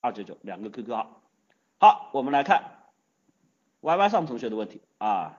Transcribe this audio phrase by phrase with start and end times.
[0.00, 1.22] 二九九两个 QQ 号。
[1.78, 2.64] 好，我们来看
[3.82, 5.38] YY 上同学的问题啊，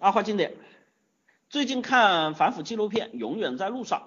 [0.00, 0.54] 二话经典。
[1.48, 4.00] 最近看反腐纪录片《永远在路上》，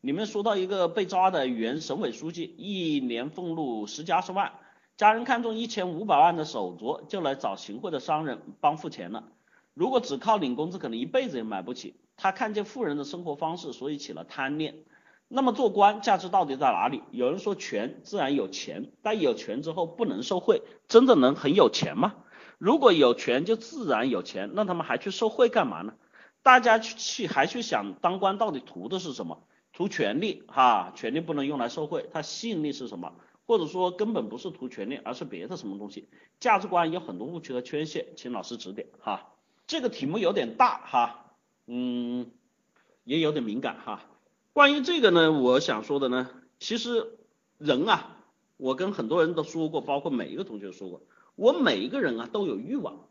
[0.00, 4.52] 里面说到一个被抓的原省委书记，一年俸禄十几二十万，
[4.96, 9.24] 家人看中一千五百万的手镯，就来找行贿的商人帮付钱了。
[9.74, 11.94] 如果只靠领工资，可能一辈子也买不起。
[12.16, 14.74] 他看见富人的生活方式，所以起了贪念。
[15.32, 17.04] 那么做官价值到底在哪里？
[17.12, 22.16] 有人说权自然有钱，但有权之后不能受贿，真的能很有钱吗？
[22.58, 25.94] 如果有权就自然有钱，那他们还去受贿干嘛呢？
[26.42, 29.44] 大家去去还去想当官到底图的是什么？
[29.72, 33.12] 图权力哈，权力不能用来受贿，它吸引力是什么？
[33.46, 36.08] 或者说根本不是图权力，而是别的什么东西？
[36.40, 39.28] 价值观有很多误区和缺陷，请老师指点哈。
[39.68, 41.34] 这个题目有点大哈，
[41.66, 42.32] 嗯，
[43.04, 44.02] 也有点敏感哈。
[44.52, 47.18] 关于这个呢，我想说的呢，其实
[47.58, 48.16] 人啊，
[48.56, 51.02] 我跟很多人都说过，包括每一个同学说过，
[51.36, 53.08] 我每一个人啊都有欲望，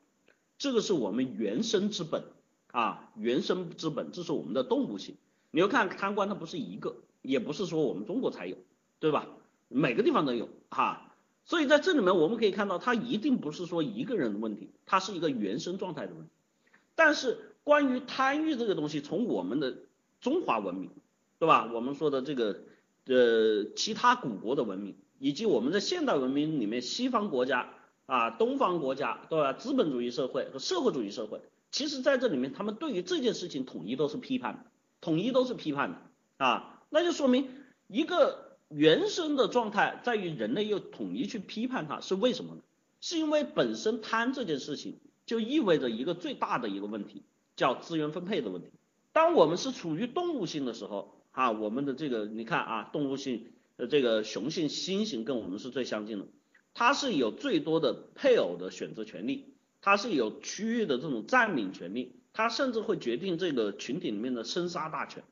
[0.57, 2.23] 这个是我们原生之本。
[2.71, 5.15] 啊，原生之本，这是我们的动物性。
[5.49, 8.57] 你要看贪官，它不是一个，也不是说我们中国才有，
[8.99, 9.27] 对吧？
[9.69, 11.15] 每个地方都有哈。
[11.45, 16.29] 所以在这里面，我们可以看到，它一定不是说一个人的问题，它是一个原生状态的问题。
[16.93, 19.75] 但是关于贪欲这个东西，从我们的
[20.21, 20.91] 中华文明，
[21.39, 21.71] 对吧？
[21.73, 22.59] 我们说的这个
[23.05, 27.69] 呃其他古国的文明，以及我们在现代文明里面，西方国家
[28.05, 29.53] 啊，东方国家，对吧？
[29.53, 31.41] 资本主义社会和社会主义社会。
[31.71, 34.65] 其实，在这里面，他们对于这件事情统一都是批判的，
[35.01, 37.47] 统一都是批判的啊，那就说明
[37.87, 42.61] 一个原生的状态在于人类又统一去批判它，是为什么呢？
[43.01, 47.23] 是因为本身贪这件事情就意味着一个最大的一个问题，
[47.55, 48.71] 叫资源分配的问题。
[49.13, 56.27] 当我们是处于动物性的时候啊，我们的这个你看啊，动物性的这个雄性猩猩跟我们是最相近的，
[56.73, 59.53] 它是有最多的配偶的选择权利。
[59.81, 65.23] 它是有区域的这种占领权利，它甚至会决定这个群体里面的生杀大权。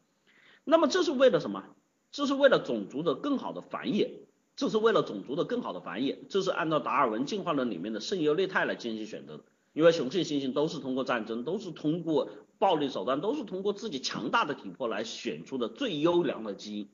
[0.63, 1.65] 那么这是为了什么？
[2.13, 4.07] 这是为了种族的更好的繁衍，
[4.55, 9.43] 这是为了种族的更好的繁衍，这是按照达尔文进化论里面的胜优劣汰来进行选择的。
[9.73, 12.29] 因为雄性猩猩都是通过战争，都是通过
[12.59, 16.89] 暴力手段，都是通过自己强大的体魄来选出的最优良的基因。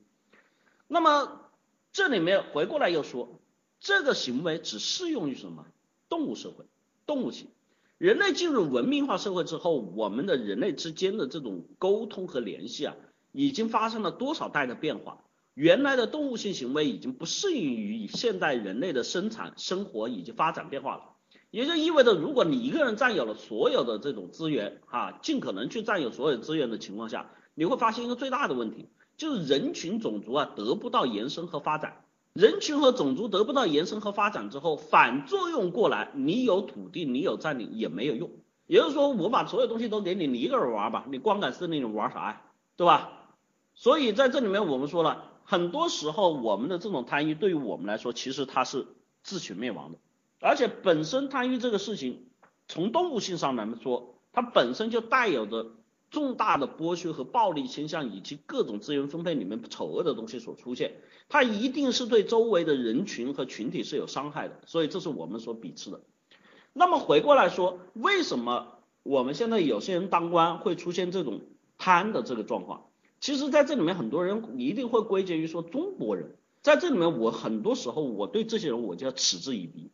[0.88, 1.40] 那么
[1.92, 3.40] 这里面回过来又说，
[3.80, 5.66] 这个行为只适用于什么？
[6.08, 6.64] 动物社会。
[7.06, 7.48] 动物性，
[7.98, 12.96] 人类进入文明化社会之后，我们的人类之间的这种沟通和联系啊，
[13.30, 15.18] 已经发生了多少代的变化？
[15.52, 21.13] 原来的动物性行为已经不适应于现代人类的生产生活以及发展变化了。
[21.54, 32.04] 也就意味着，如果你一个人占有了所有的这种资源，哈，尽可能去占有所有资源的情况下，你会发现一个最大的问题，就是人群种族啊得不到延伸和发展。
[32.32, 38.32] 人群和种族得不到延伸和发展之后，反作用过来，你有土地，你有占领也没有用。
[38.66, 42.42] 也就是说，我把所有东西都给你，你一个人玩吧，你光杆司令你玩啥呀？
[42.76, 43.12] 对吧？
[43.76, 48.88] 所以在这里面我们说了，很多时候我们的这种贪欲对于我们来说，其实它是
[49.22, 49.98] 自取灭亡的。
[50.44, 52.26] 而且本身贪欲这个事情，
[52.68, 55.72] 从动物性上来说，它本身就带有着
[56.10, 60.96] 重大的剥削和暴力倾向，以及各种资源分配里面丑恶的东西所出现。
[61.30, 66.02] 它一定是对周围的人群和群体是有伤害的，所以这是我们所鄙视的。
[66.74, 71.40] 那么回过来说，为什么我们现在有些人当官会出现这种
[71.78, 72.90] 贪的这个状况？
[73.18, 79.90] 其实在这里面很多人一定会归结于说中国人，在这里面我很多时候我对这些人我就要嗤之以鼻，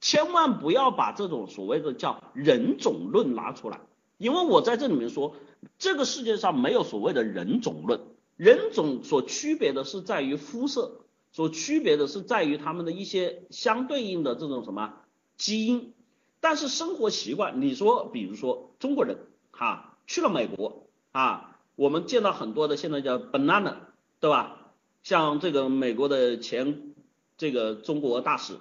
[0.00, 3.80] 千万不要把这种所谓的叫人种论拿出来，
[4.18, 5.34] 因为我在这里面说，
[5.78, 8.00] 这个世界上没有所谓的人种论。
[8.36, 14.94] 人种所区别的是在于肤色，所区别的是在于他们的一些相对应的这种什么
[15.36, 15.92] 基因，
[16.40, 19.18] 但是生活习惯，你说比如说中国人
[19.50, 23.74] 哈去了美国啊，我们见到很多的现在叫 banana
[24.20, 24.72] 对吧？
[25.02, 26.94] 像这个美国的前
[27.36, 28.54] 这个中国大使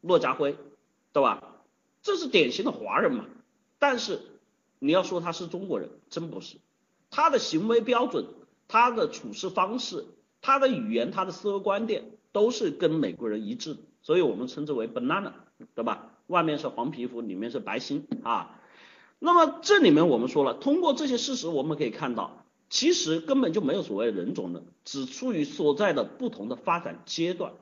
[0.00, 0.56] 骆家辉
[1.14, 1.62] 对吧？
[2.02, 3.24] 这是典型的华人嘛，
[3.78, 4.20] 但是
[4.78, 6.58] 你要说他是中国人，真不是，
[7.08, 8.26] 他的行为标准。
[8.66, 10.06] 他的处事方式、
[10.40, 15.32] 他的语言、他的思维观点都是跟美国人一致的，所以我们称之为 banana，
[15.74, 16.12] 对吧？
[16.28, 18.58] 外面是黄皮肤，里面是白心啊。
[19.18, 27.52] 那么这里面我们说了，通过这些事实，我们可以看到，其实根本就没有所谓人种的，只处于所在的不同的发展阶段。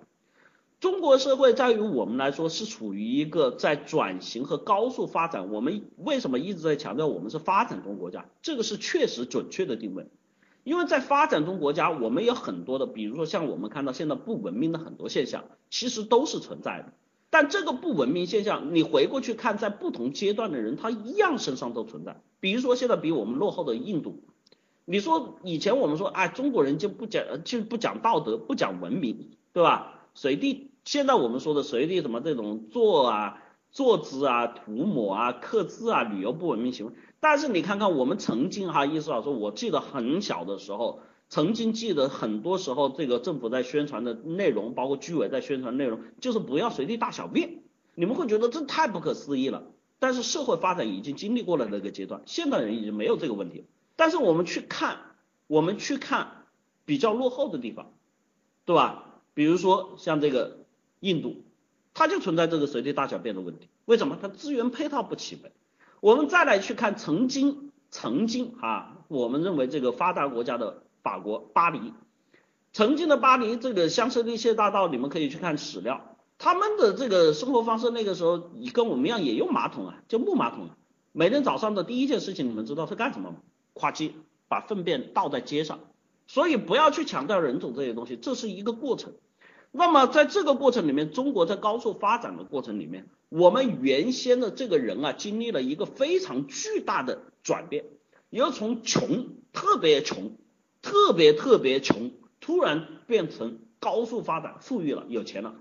[0.83, 5.53] 中国社会在于我们来说是处于一个在转型和高速发展。
[5.53, 8.27] 我们为什么一直在强调我们是发展中国家？
[8.43, 10.09] 这个是确实准确的定位。
[10.65, 16.93] 因为在发展中国家，我们有很多的，比如说像我们看到现在不文明的很多现象，其实都是存在的。
[17.31, 22.21] 但这个不文明现象，你回过去看，在不同阶段的人，他一样身上都存在。
[22.41, 24.25] 比如说现在比我们落后的印度，
[24.85, 30.01] 你说以前我们说，哎，中国人就不讲，就不讲道德，不讲文明，对吧？
[30.15, 36.93] 随地，现在我们说的随地什么这种坐啊、坐姿啊、涂抹啊、刻字啊、旅游不文明行为。
[37.21, 47.63] 但是你看看我们曾经哈，意思老师，我记得很小的时候，曾经记得很多时候，这个政府在宣传的内容，包括居委在宣传内容，就是不要随地大小便。
[47.95, 49.65] 你们会觉得这太不可思议了。
[50.01, 53.67] 但是社会发展已经经历过了那个阶段，现代人已经没有这个问题。
[53.95, 54.97] 但是我们去看，
[55.47, 56.47] 我们去看
[56.85, 57.93] 比较落后的地方，
[58.65, 59.21] 对吧？
[59.35, 60.62] 比如说像这个
[61.03, 61.45] 印度，
[61.95, 63.69] 它就存在这个随地大小便的问题。
[63.85, 64.17] 为什么？
[64.23, 65.53] 它资源配套不齐备。
[66.01, 71.93] 我们再来去看曾经曾经啊，我们认为这个发达国家的法国巴黎，
[72.73, 80.77] 曾经的巴黎这个香榭丽舍大道，你们可以去看史料，他们的这个生活方式那个时候，你跟我们一样也用马桶啊，就木马桶啊，
[81.13, 83.37] 每天早上的第一件事情，你们知道是干什么吗？
[83.75, 84.13] 夸叽
[84.49, 85.81] 把粪便倒在街上，
[86.27, 89.13] 所以不要去强调人种这些东西，这是一个过程。
[89.75, 97.87] 那么在这个过程里面，中国在高速发展的过程里面，我们原先的这个人啊，经历了一个非常巨大的转变，
[98.29, 100.37] 由从穷特别穷，
[100.83, 105.55] 特别特别穷，突然变成高速发展，富裕了，有钱了。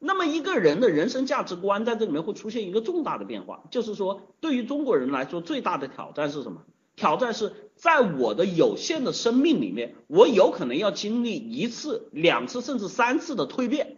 [0.00, 6.64] 那么一个人的人生价值观在这里面会出现一个重大的变化，就是说，对于中国人来说，最大的挑战是什么？
[6.94, 13.96] 挑战是在我的有限的生命里面，我有可能要经历一次、两次甚至三次的蜕变。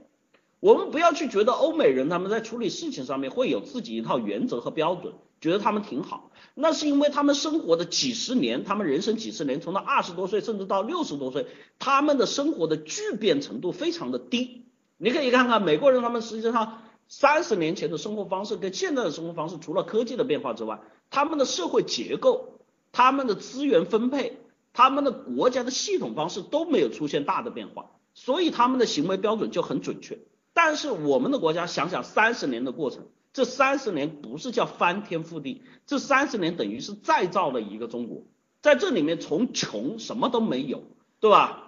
[0.60, 6.30] 我们不要去觉得欧美人他们在处理事情上面会有自己一套原则和标准，觉得他们挺好。
[6.54, 11.46] 那是因为他们生活的几十年，他们人生几十年，从到二十多岁甚至到六十多岁，
[11.78, 14.64] 他们的生活的巨变程度非常的低。
[14.96, 20.80] 你可以看看美国人，他们实际上三十年前的生活方式跟现在的生活方式，除了科技的变化之外，
[21.10, 22.53] 他们的社会结构。
[22.94, 24.38] 他们的资源分配，
[24.72, 30.20] 他们的国家的系统方式都没有出现大的变化，所以他们的行为标准就很准确。
[30.52, 38.22] 但是我们的国家想想三十年的过程，这三十年不是叫翻天覆地，这三十年等于是再造了一个中国，
[38.62, 40.84] 在这里面从穷什么都没有，
[41.18, 41.60] 对吧？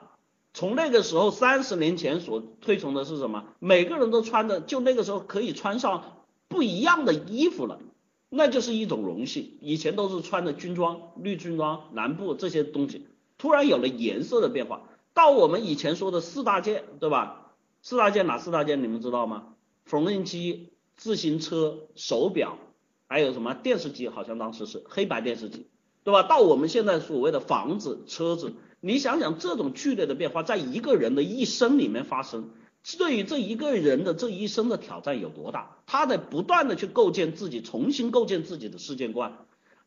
[0.54, 3.44] 从那个时候三十年前所推崇的是什么？
[3.58, 7.80] 每个人都穿的就那个时候可以穿上不一样的衣服了。
[8.36, 13.06] 那就是一种荣幸，以前都是穿的军装、绿军装、蓝布这些东西，
[13.38, 14.82] 突然有了颜色的变化。
[15.14, 17.54] 到我们以前说的四大件，对吧？
[17.80, 18.82] 四大件哪四大件？
[18.82, 19.54] 你们知道吗？
[19.84, 22.58] 缝纫机、自行车、手表，
[23.08, 24.08] 还有什么电视机？
[24.08, 25.68] 好像当时是黑白电视机，
[26.04, 26.22] 对吧？
[26.22, 32.50] 到我们现在所谓的房子、车子，你想想这种剧烈的变化，在一个人的一生里面发生。
[32.96, 35.78] 对于这一个人的这一生的挑战有多大？
[35.86, 39.38] 他得不断的去构建自己，重新构建自己的世界观。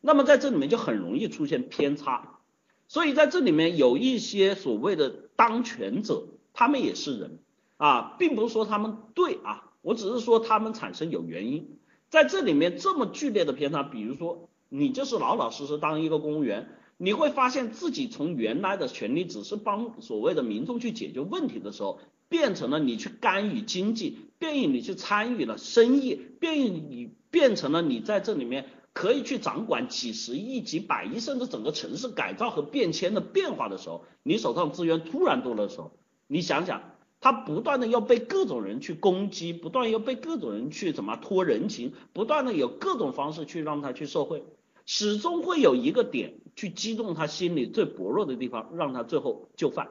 [0.02, 2.40] 那么在这里面就很容易出现偏差。
[2.88, 7.38] 所以在这里面有一些所谓的当权者，他们也是人
[7.78, 11.78] 啊，并不是说他们对啊，我只是说他们产生有原因。
[12.10, 16.68] 在这里面这么剧烈的偏差，比如说你就是老老实实当一个公务员，
[16.98, 21.98] 你会发现自己从原来的权利只是帮所谓的民众去解决问题的时候。
[22.30, 35.90] 变成了你去干预经济，变异你去参与了生意，变异你变成了你在这里面可以去掌管几十亿、几百亿，甚至整个城市改造和变迁的变化的时候，你手上资源突然多的时候，
[36.28, 36.82] 你想想，
[37.20, 44.44] 他不断的要被各种人去攻击，不断要被各种人去怎么托人情，不断的有各种方式去让他去受贿，
[44.86, 49.88] 始终会有一个点去击中他心里最薄弱的地方，让他最后就范。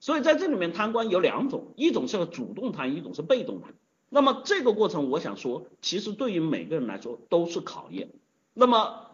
[0.00, 3.74] 所以在这里面贪官有两种，一种是主动贪，一种是被动贪。
[4.08, 8.10] 那么这个过程，我想说，其实对于每个人来说都是考验。
[8.54, 9.06] 那么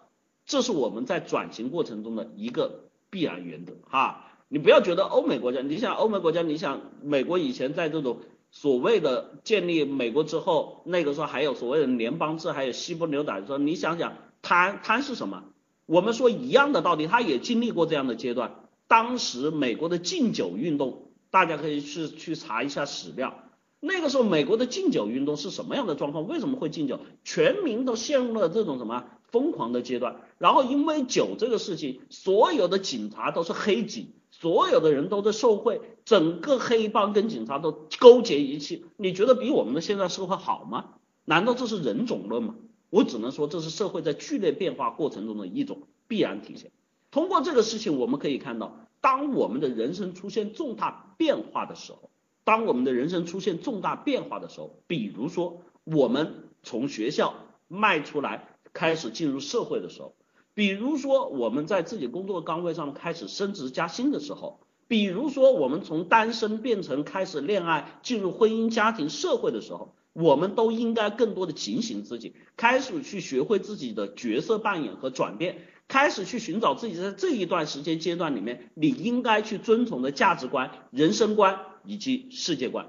[0.46, 4.30] 这是我们在转型过程中的一个必然原则哈。
[4.48, 8.18] 你不要觉得欧美国家，你想欧美国家，你想美国以前在这种
[8.50, 14.12] 所谓的建立美国之后，那个时候还有所谓的联邦制，还有西部牛仔说，你想想
[14.42, 15.44] 贪贪是什么？
[15.86, 18.63] 我们说一样的道理，他也经历过这样的阶段。
[18.86, 23.40] 当时美国的禁酒运动，大家可以去去查一下史料。
[23.80, 26.26] 那个时候美国的禁酒运动是什么样的状况？
[26.26, 27.00] 为什么会禁酒？
[27.22, 30.22] 全民都陷入了这种什么疯狂的阶段。
[30.38, 38.86] 然后因为酒这个事情，所有的警察都是黑警，所有的人都在受贿，整个黑帮跟警察都勾结一气。
[38.96, 40.94] 你觉得比我们的现在社会好吗？
[41.26, 42.54] 难道这是人种论吗？
[42.88, 46.70] 我只能说这是社会在剧烈变化过程中的一种必然体现。
[47.14, 52.10] 通过这个事情，我们可以看到，当我们的人生出现重大变化的时候，
[52.42, 57.36] 当我们的人生出现重大变化的时候，比如说我们从学校
[57.68, 60.16] 迈出来，开始进入社会的时候，
[60.54, 75.68] 比如说我们在自己工作岗位上开始升职加薪的时候，比如说我们从单身变成开始恋爱，进入婚姻家庭社会的时候，我们都应该更多的警醒自己，开始去学会自己的角色扮演和转变。
[75.88, 82.86] 开始去寻找自己在这一段时间阶段里面，你应该去遵从的价值观、人生观以及世界观。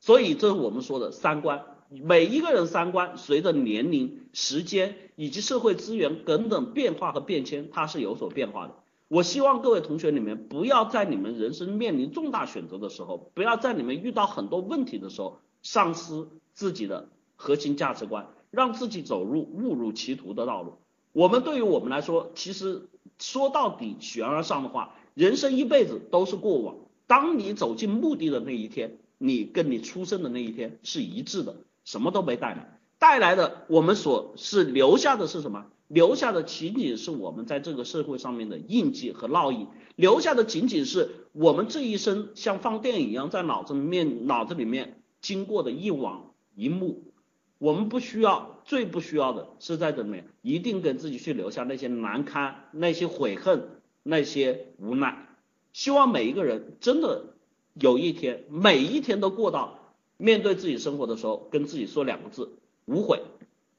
[0.00, 1.64] 所以这是我们说的三观。
[1.88, 8.74] 每一个人三观随着年龄、时间以及社会资源等等变化和变迁，它是有所变化的。
[9.06, 20.78] 我希望各位同学里面不要在你们人生面临重大选择的时候，不要在你们遇到很多问题的时候，丧失自己的核心价值观，让自己走入误入歧途的道路。
[21.14, 22.88] 我们对于我们来说，其实
[23.20, 26.74] 说到底，悬而上的话，人生一辈子都是过往。
[27.06, 31.54] 当你走进墓地的那一天，你跟你出生的那一天是一致的，
[31.84, 35.66] 什么都没带来，带来的我们所是留下的是什么？
[35.86, 47.04] 留下的仅仅是我们在这个社会上面的印记和烙印，留下的仅仅是我们这一生像放电影一样在脑子里面脑子里面经过的一往一幕。
[47.58, 53.68] 我们不需要，最不需要的是在怎么样，一定给自己去留下那些难堪、那些悔恨、
[54.02, 55.28] 那些无奈。
[55.72, 57.34] 希望每一个人真的
[57.74, 63.22] 有一天，每一天都过到面对自己生活的时候，跟自己说两个字：无悔。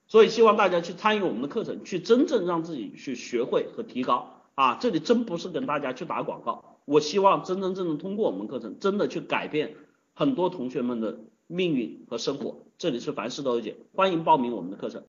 [0.07, 4.75] 所以希望大家去参与我们的课程，去真正让自己去学会和提高啊！
[4.75, 9.75] 这里真不是跟大家去打广告，我希望真真正正通过我们课程，真的去改变
[10.13, 11.19] 很多同学们的。
[11.47, 15.03] 命运和生活，这里是凡事都有解，欢迎报名我们的课程。